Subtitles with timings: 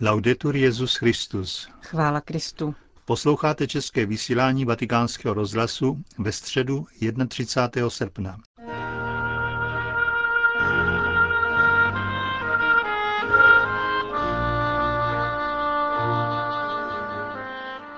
[0.00, 1.68] Laudetur Jezus Christus.
[1.82, 2.74] Chvála Kristu.
[3.04, 6.86] Posloucháte české vysílání Vatikánského rozhlasu ve středu
[7.28, 7.90] 31.
[7.90, 8.36] srpna.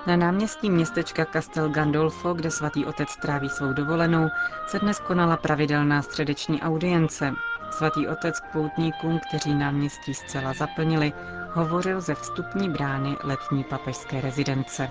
[0.07, 4.27] Na náměstí městečka Castel Gandolfo, kde svatý otec tráví svou dovolenou,
[4.67, 7.33] se dnes konala pravidelná středeční audience.
[7.71, 11.13] Svatý otec k poutníkům, kteří náměstí zcela zaplnili,
[11.53, 14.89] hovořil ze vstupní brány letní papežské rezidence.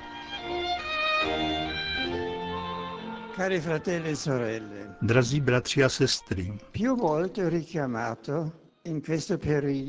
[3.39, 4.61] E
[5.03, 6.59] Drazí bratři a sestry,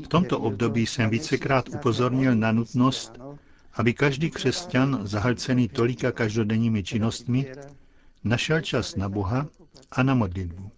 [0.04, 3.18] v tomto období jsem vícekrát upozornil na nutnost,
[3.74, 7.52] aby každý křesťan zahlcený tolika každodenními činnostmi
[8.24, 9.46] našel čas na Boha
[9.90, 10.70] a na modlitbu.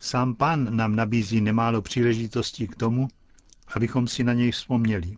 [0.00, 3.08] Sám pán nám nabízí nemálo příležitostí k tomu,
[3.74, 5.16] abychom si na něj vzpomněli.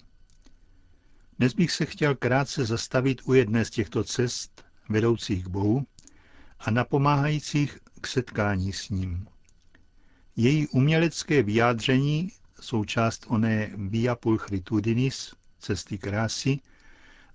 [1.38, 5.86] Dnes bych se chtěl krátce zastavit u jedné z těchto cest vedoucích k Bohu
[6.61, 9.27] a napomáhajících k setkání s ním.
[10.36, 16.59] Její umělecké vyjádření, součást oné Via Pulchritudinis, cesty krásy,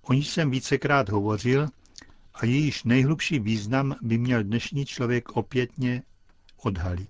[0.01, 1.69] o níž jsem vícekrát hovořil
[2.33, 6.03] a jejíž nejhlubší význam by měl dnešní člověk opětně
[6.57, 7.09] odhalit.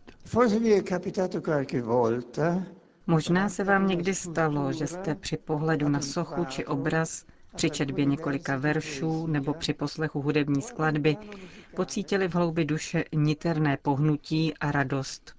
[3.10, 8.06] Možná se vám někdy stalo, že jste při pohledu na sochu či obraz, při četbě
[8.06, 11.18] několika veršů nebo při poslechu hudební skladby
[11.76, 15.34] pocítili v hloubi duše niterné pohnutí a radost.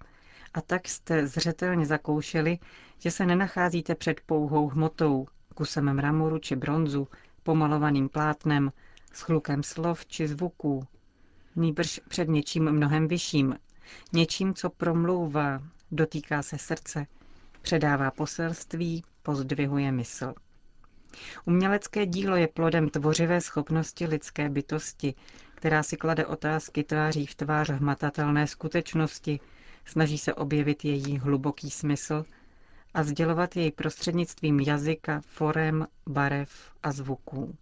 [0.54, 2.58] A tak jste zřetelně zakoušeli,
[2.98, 7.08] že se nenacházíte před pouhou hmotou, kusem mramoru či bronzu,
[7.42, 8.72] pomalovaným plátnem,
[9.12, 10.86] s chlukem slov či zvuků.
[11.56, 13.56] Nýbrž před něčím mnohem vyšším,
[14.12, 17.06] něčím, co promlouvá, dotýká se srdce,
[17.62, 20.34] předává poselství, pozdvihuje mysl.
[21.44, 25.14] Umělecké dílo je plodem tvořivé schopnosti lidské bytosti,
[25.54, 29.40] která si klade otázky tváří v tvář hmatatelné skutečnosti,
[29.84, 32.24] snaží se objevit její hluboký smysl
[32.94, 37.56] a sdělovat jej prostřednictvím jazyka, forem, barev a zvuků.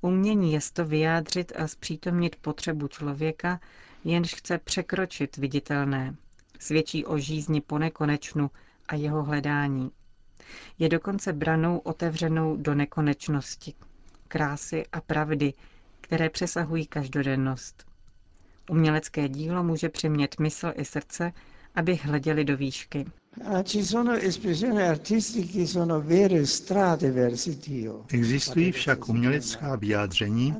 [0.00, 3.60] Umění je to vyjádřit a zpřítomnit potřebu člověka,
[4.04, 6.16] jenž chce překročit viditelné.
[6.58, 8.50] Svědčí o žízni po nekonečnu
[8.88, 9.90] a jeho hledání.
[10.78, 13.74] Je dokonce branou otevřenou do nekonečnosti,
[14.28, 15.52] krásy a pravdy,
[16.00, 17.84] které přesahují každodennost.
[18.70, 21.32] Umělecké dílo může přimět mysl i srdce,
[21.74, 23.06] aby hleděli do výšky.
[28.08, 30.54] Existují však umělecká vyjádření,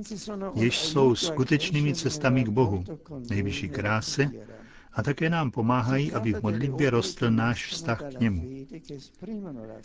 [0.54, 2.84] jež jsou skutečnými cestami k Bohu,
[3.30, 4.30] nejvyšší kráse,
[4.96, 8.66] a také nám pomáhají, aby v modlitbě rostl náš vztah k němu.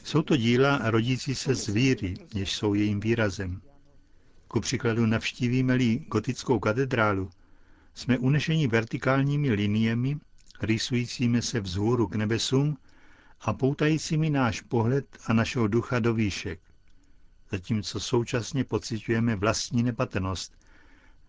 [0.03, 3.61] Jsou to díla rodící se z víry, jež jsou jejím výrazem.
[4.47, 7.29] Ku příkladu navštívíme-li gotickou katedrálu,
[7.93, 10.17] jsme unešeni vertikálními liniemi,
[10.61, 12.77] rýsujícími se vzhůru k nebesům
[13.41, 16.59] a poutajícími náš pohled a našeho ducha do výšek,
[17.51, 20.53] zatímco současně pocitujeme vlastní nepatrnost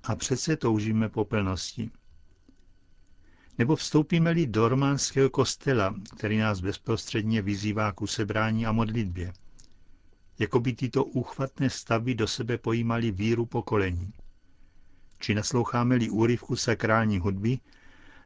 [0.02, 1.90] a přece toužíme po plnosti.
[3.58, 9.32] Nebo vstoupíme-li do románského kostela, který nás bezprostředně vyzývá k usebrání a modlitbě.
[10.38, 14.12] Jako by tyto úchvatné stavy do sebe pojímaly víru pokolení.
[15.18, 17.58] Či nasloucháme-li úryvku sakrální hudby,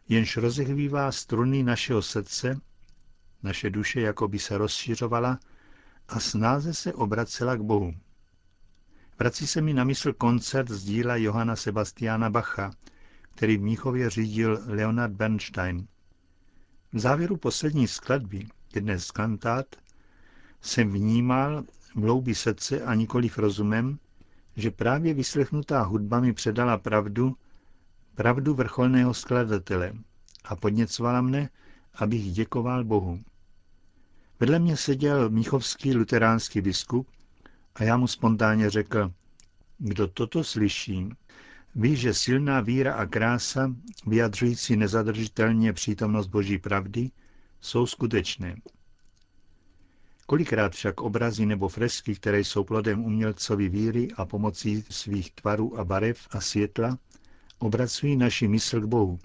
[0.09, 2.60] jenž rozehvívá struny našeho srdce,
[3.42, 5.38] naše duše jako by se rozšiřovala
[6.09, 7.94] a snáze se obracela k Bohu.
[9.19, 12.70] Vrací se mi na mysl koncert z díla Johana Sebastiana Bacha,
[13.36, 15.86] který v Míchově řídil Leonard Bernstein.
[16.92, 19.66] V závěru poslední skladby, jedné z kantát,
[20.60, 21.64] jsem vnímal
[21.94, 23.98] v loubi srdce a nikoliv rozumem,
[24.56, 27.36] že právě vyslechnutá hudba mi předala pravdu,
[28.14, 29.92] pravdu vrcholného skladatele
[30.44, 31.48] a podněcovala mne,
[31.94, 33.20] abych děkoval Bohu.
[34.41, 37.09] Vedle mě seděl míchovský luteránský biskup
[37.74, 39.12] a já mu spontánně řekl,
[39.78, 41.09] kdo toto slyší,
[41.78, 43.74] ví, že silná víra a krása,
[44.06, 47.10] vyjadřující nezadržitelně přítomnost Boží pravdy,
[47.60, 48.56] jsou skutečné.
[50.26, 55.84] Kolikrát však obrazy nebo fresky, které jsou plodem umělcovi víry a pomocí svých tvarů a
[55.84, 56.98] barev a světla,
[57.58, 59.18] obracují naši mysl k Bohu,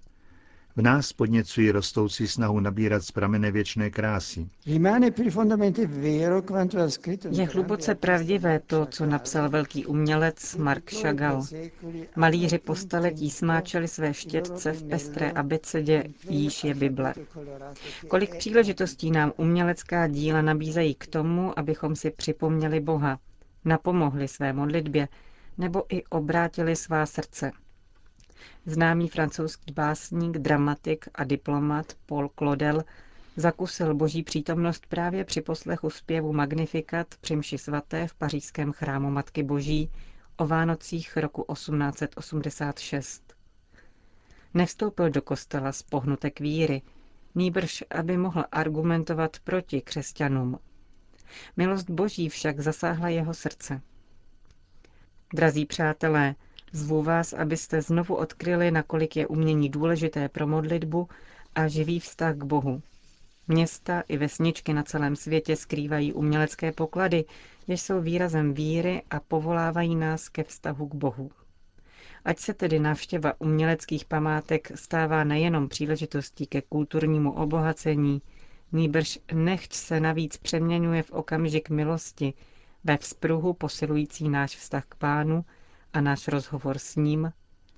[0.75, 4.49] V nás podněcují rostoucí snahu nabírat z pramene věčné krásy.
[7.31, 11.43] Je hluboce pravdivé to, co napsal velký umělec Mark Chagall.
[12.15, 17.13] Malíři po staletí smáčeli své štětce v pestré abecedě, jíž je Bible.
[18.07, 23.19] Kolik příležitostí nám umělecká díla nabízejí k tomu, abychom si připomněli Boha,
[23.65, 25.07] napomohli své modlitbě,
[25.57, 27.51] nebo i obrátili svá srdce.
[28.65, 32.83] Známý francouzský básník, dramatik a diplomat Paul Claudel
[33.35, 39.43] zakusil boží přítomnost právě při poslechu zpěvu Magnificat při mši svaté v pařížském chrámu Matky
[39.43, 39.91] Boží
[40.37, 43.35] o Vánocích roku 1886.
[44.53, 46.81] Nevstoupil do kostela z pohnutek víry,
[47.35, 50.59] nýbrž, aby mohl argumentovat proti křesťanům.
[51.57, 53.81] Milost Boží však zasáhla jeho srdce.
[55.33, 56.35] Drazí přátelé,
[56.73, 61.07] Zvu vás, abyste znovu odkryli, nakolik je umění důležité pro modlitbu
[61.55, 62.81] a živý vztah k Bohu.
[63.47, 67.25] Města i vesničky na celém světě skrývají umělecké poklady,
[67.67, 71.31] jež jsou výrazem víry a povolávají nás ke vztahu k Bohu.
[72.25, 78.21] Ať se tedy návštěva uměleckých památek stává nejenom příležitostí ke kulturnímu obohacení,
[78.71, 82.33] nýbrž nechť se navíc přeměňuje v okamžik milosti,
[82.83, 85.45] ve vzpruhu posilující náš vztah k pánu
[85.93, 87.31] a náš rozhovor s ním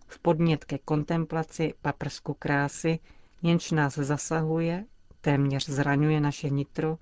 [0.08, 3.00] v podnět ke kontemplaci paprsku krásy,
[3.42, 4.86] jenž nás zasahuje,
[5.22, 6.98] téměř zraňuje naše nitro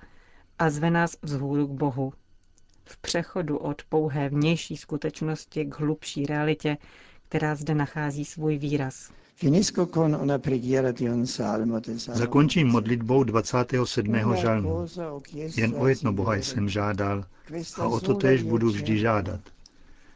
[0.59, 2.13] a zve nás vzhůru k Bohu.
[2.85, 6.77] V přechodu od pouhé vnější skutečnosti k hlubší realitě,
[7.29, 9.11] která zde nachází svůj výraz.
[12.13, 14.15] Zakončím modlitbou 27.
[14.35, 14.85] žalmu.
[15.33, 17.25] Jen o jedno Boha jsem žádal
[17.77, 19.41] a o to též budu vždy žádat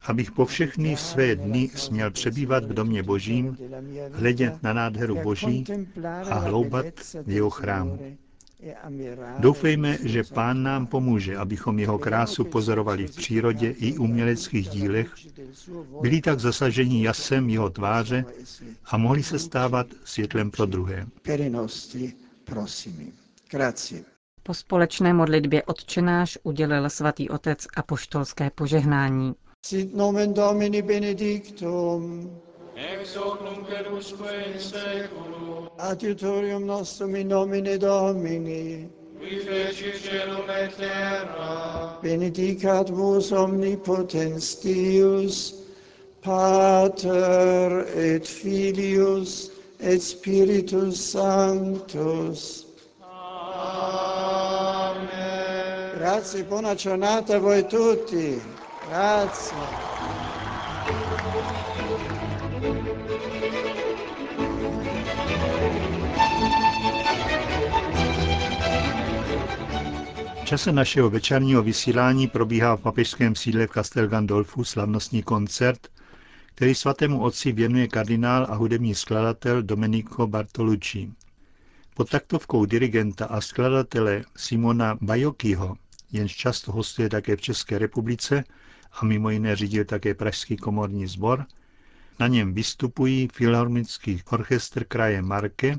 [0.06, 3.58] abych po všechny své dny směl přebývat v domě božím,
[4.14, 5.64] hledět na nádheru boží
[6.30, 6.86] a hloubat
[7.26, 8.18] v jeho chrámu.
[9.40, 15.14] Doufejme, že Pán nám pomůže, abychom jeho krásu pozorovali v přírodě i uměleckých dílech,
[16.02, 18.26] byli tak zasaženi jasem jeho tváře
[18.86, 21.08] a mohli se stávat světlem pro druhé.
[24.44, 29.34] Po společné modlitbě odčenáš udělil svatý otec apoštolské požehnání.
[29.66, 32.30] Sit nomen Domini benedictum.
[32.78, 35.70] Ex hoc nunc et usque in seculum.
[35.80, 38.88] Adiutorium nostrum in nomine Domini.
[39.18, 41.98] Qui feci celum et terra.
[42.04, 45.54] Benedicat vos omnipotens Deus,
[46.22, 52.66] Pater et Filius et Spiritus Sanctus.
[53.02, 53.98] Amen.
[55.98, 58.40] Grazie, buona giornata a voi tutti.
[58.90, 59.62] Grazie.
[70.42, 75.88] V čase našeho večerního vysílání probíhá v papežském sídle v Castel Gandolfu slavnostní koncert,
[76.56, 81.12] který svatému otci věnuje kardinál a hudební skladatel Domenico Bartolucci.
[81.94, 85.76] Pod taktovkou dirigenta a skladatele Simona Bajokyho,
[86.12, 88.44] jenž často hostuje také v České republice,
[89.02, 91.46] a mimo jiné řídil také Pražský komorní sbor,
[92.20, 95.76] na něm vystupují Filharmonický orchestr kraje Marke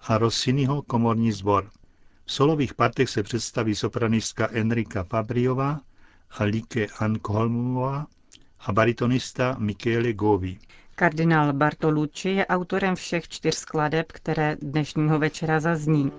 [0.00, 1.70] a Rossiniho komorní sbor.
[2.24, 5.80] V solových partech se představí sopranistka Enrika Fabriová
[6.30, 8.06] a Like Ankolmová
[8.60, 10.58] a baritonista Michele Govi.
[10.94, 16.12] Kardinál Bartolucci je autorem všech čtyř skladeb, které dnešního večera zazní.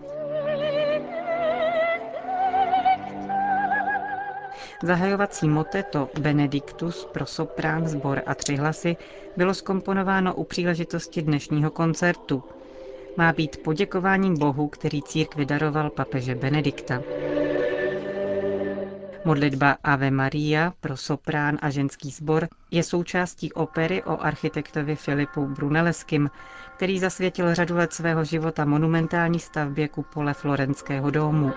[4.84, 8.98] Zahajovací moteto Benedictus pro soprán, sbor a tři hlasy
[9.38, 12.44] bylo skomponováno u příležitosti dnešního koncertu.
[13.18, 17.02] Má být poděkováním Bohu, který církvi daroval papeže Benedikta.
[19.26, 26.30] Modlitba Ave Maria pro soprán a ženský sbor je součástí opery o architektovi Filipu Brunelleským,
[26.76, 31.52] který zasvětil řadu let svého života monumentální stavbě kupole Florenského domu.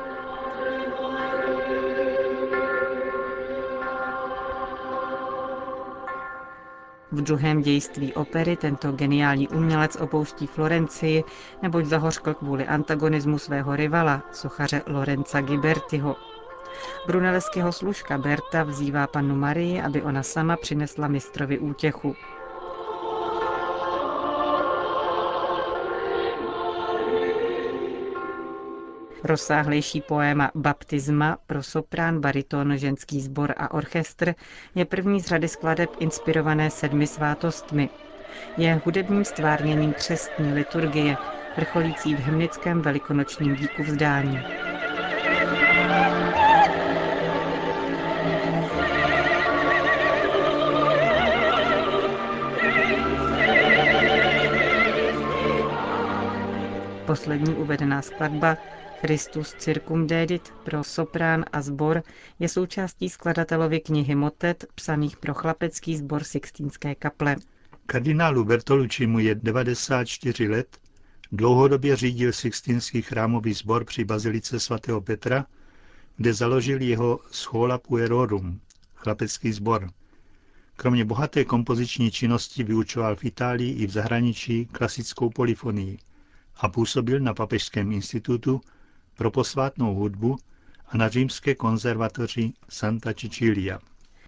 [7.13, 11.25] V druhém dějství opery tento geniální umělec opouští Florencii,
[11.63, 16.17] neboť zahořkl kvůli antagonismu svého rivala, sochaře Lorenza Gibertiho.
[17.07, 22.17] Brunelleského služka Berta vzývá panu Marii, aby ona sama přinesla mistrovi útěchu.
[29.25, 34.35] Rozsáhlejší poéma Baptisma pro soprán, bariton, ženský sbor a orchestr
[34.75, 37.91] je první z řady skladeb inspirované sedmi svátostmi.
[38.57, 41.17] Je hudebním stvárněním křestní liturgie
[41.57, 44.47] vrcholící v hymnickém velikonočním díku vzdání.
[57.07, 58.57] Poslední uvedená skladba
[59.03, 62.03] Christus Circumdedit pro soprán a sbor
[62.39, 67.37] je součástí skladatelovy knihy Motet, psaných pro chlapecký sbor Sixtínské kaple.
[67.87, 70.79] Kardinálu Bertolucci mu je 94 let,
[71.33, 75.47] dlouhodobě řídil Sixtínský chrámový sbor při bazilice svatého Petra,
[76.17, 78.61] kde založil jeho Schola Puerorum,
[78.95, 79.91] chlapecký sbor.
[80.77, 85.99] Kromě bohaté kompoziční činnosti vyučoval v Itálii i v zahraničí klasickou polifonii
[86.57, 88.61] a působil na Papežském institutu
[89.17, 90.37] pro posvátnou hudbu
[90.89, 93.79] a na římské konzervatoři Santa Cecilia.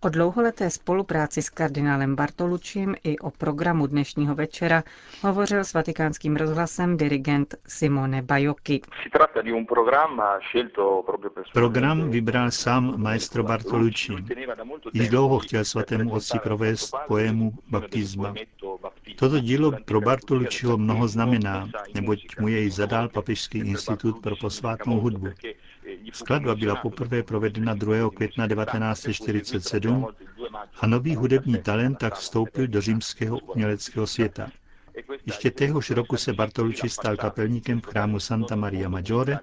[0.01, 4.83] O dlouholeté spolupráci s kardinálem Bartolučím i o programu dnešního večera
[5.23, 8.81] hovořil s vatikánským rozhlasem dirigent Simone Bajocchi.
[11.53, 14.13] Program vybral sám maestro Bartolucci.
[14.93, 18.35] Již dlouho chtěl svatému otci provést poému baptisma.
[19.19, 25.29] Toto dílo pro Bartolucciho mnoho znamená, neboť mu jej zadal Papežský institut pro posvátnou hudbu.
[26.13, 28.11] Skladba byla poprvé provedena 2.
[28.11, 30.07] května 1947
[30.81, 34.49] a nový hudební talent tak vstoupil do římského uměleckého světa.
[35.27, 39.39] Ještě téhož roku se Bartolucci stal kapelníkem v chrámu Santa Maria Maggiore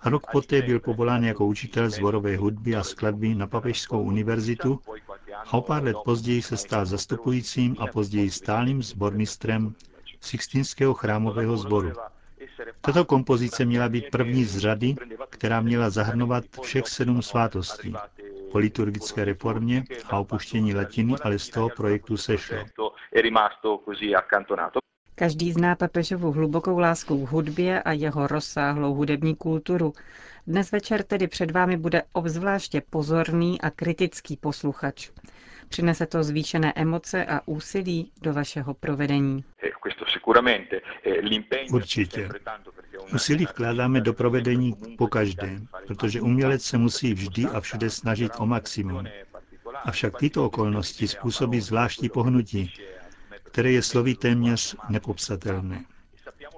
[0.00, 4.80] a rok poté byl povolán jako učitel zborové hudby a skladby na Papežskou univerzitu
[5.46, 9.74] a o pár let později se stal zastupujícím a později stálým zbormistrem
[10.20, 11.92] Sixtinského chrámového sboru.
[12.80, 14.94] Tato kompozice měla být první z řady,
[15.42, 17.94] která měla zahrnovat všech sedm svátostí.
[18.52, 22.58] Po liturgické reformě a opuštění latiny ale z toho projektu sešlo.
[25.14, 29.92] Každý zná papežovu hlubokou lásku k hudbě a jeho rozsáhlou hudební kulturu.
[30.46, 35.10] Dnes večer tedy před vámi bude obzvláště pozorný a kritický posluchač.
[35.68, 39.44] Přinese to zvýšené emoce a úsilí do vašeho provedení.
[41.72, 42.28] Určitě.
[43.14, 48.46] Úsilí vkládáme do provedení po každé, protože umělec se musí vždy a všude snažit o
[48.46, 49.06] maximum.
[49.84, 52.72] Avšak tyto okolnosti způsobí zvláštní pohnutí,
[53.42, 55.84] které je slovy téměř nepopsatelné.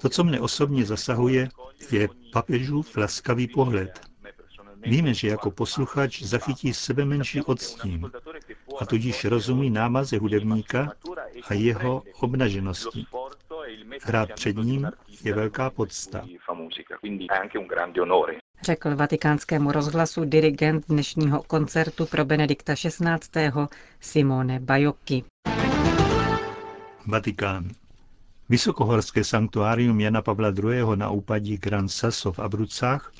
[0.00, 1.48] To, co mne osobně zasahuje,
[1.90, 4.00] je papežův laskavý pohled.
[4.86, 8.10] Víme, že jako posluchač zachytí sebe menší odstín
[8.80, 10.92] a tudíž rozumí námaze hudebníka
[11.48, 13.06] a jeho obnaženosti.
[14.02, 14.90] Hrát před ním
[15.24, 16.26] je velká podsta.
[18.62, 23.50] Řekl vatikánskému rozhlasu dirigent dnešního koncertu pro Benedikta XVI.
[24.00, 25.24] Simone Bajocchi.
[27.06, 27.68] Vatikán.
[28.48, 30.84] Vysokohorské sanktuárium Jana Pavla II.
[30.94, 33.12] na úpadí Gran Sasso v Abrucách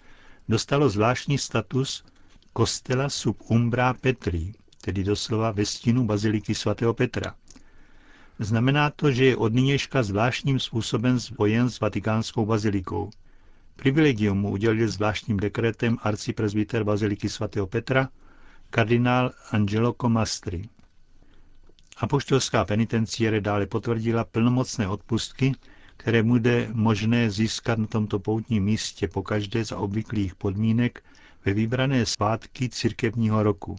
[0.49, 2.04] dostalo zvláštní status
[2.52, 7.34] kostela sub umbra Petri, tedy doslova ve stínu baziliky svatého Petra.
[8.38, 13.11] Znamená to, že je od nynějška zvláštním způsobem spojen s vatikánskou bazilikou.
[13.76, 18.09] Privilegium mu udělil zvláštním dekretem arcipresbyter baziliky svatého Petra,
[18.71, 20.69] kardinál Angelo Comastri.
[21.97, 25.53] Apoštolská penitenciere dále potvrdila plnomocné odpustky,
[25.97, 31.05] které bude možné získat na tomto poutním místě pokaždé za obvyklých podmínek
[31.45, 33.76] ve vybrané svátky církevního roku,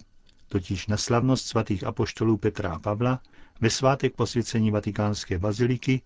[0.48, 3.20] totiž na slavnost svatých apoštolů Petra a Pavla,
[3.60, 6.02] ve svátek posvěcení vatikánské baziliky,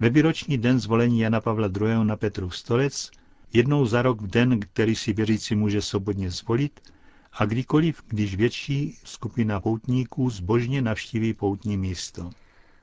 [0.00, 2.04] ve výroční den zvolení Jana Pavla II.
[2.04, 3.10] na Petrův stolec,
[3.52, 6.80] jednou za rok v den, který si věřící může svobodně zvolit,
[7.32, 12.30] a kdykoliv, když větší skupina poutníků zbožně navštíví poutní místo.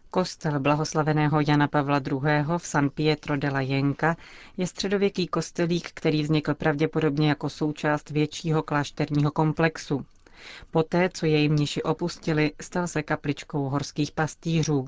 [0.09, 2.19] Kostel blahoslaveného Jana Pavla II.
[2.57, 4.17] v San Pietro della Jenka
[4.57, 10.05] je středověký kostelík, který vznikl pravděpodobně jako součást většího klášterního komplexu.
[10.71, 14.87] Poté, co jej mniši opustili, stal se kapličkou horských pastýřů.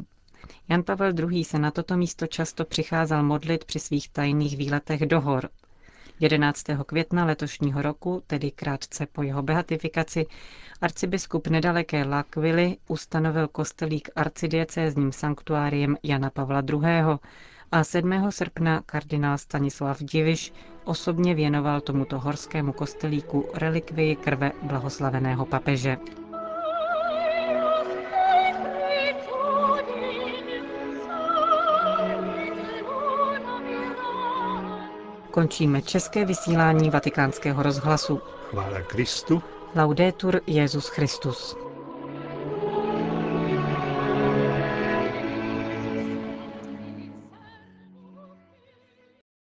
[0.69, 1.43] Jan Pavel II.
[1.43, 5.49] se na toto místo často přicházel modlit při svých tajných výletech do hor.
[6.19, 6.63] 11.
[6.85, 10.25] května letošního roku, tedy krátce po jeho beatifikaci,
[10.81, 16.79] arcibiskup nedaleké Lakvily ustanovil kostelík arcidiecézním sanktuáriem Jana Pavla II.
[17.71, 18.31] a 7.
[18.31, 20.53] srpna kardinál Stanislav Diviš
[20.89, 25.98] osobně věnoval tomuto horskému kostelíku relikvii krve blahoslaveného papeže.
[35.31, 38.22] Končíme české vysílání vatikánského rozhlasu.
[38.50, 39.43] Chvála Kristu.
[39.75, 41.68] Laudetur Jezus Christus.